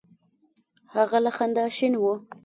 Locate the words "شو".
2.01-2.13